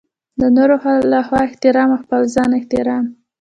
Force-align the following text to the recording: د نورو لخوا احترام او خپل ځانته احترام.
د 0.39 0.41
نورو 0.55 0.75
لخوا 1.13 1.39
احترام 1.47 1.89
او 1.93 1.99
خپل 2.03 2.21
ځانته 2.35 2.55
احترام. 2.59 3.05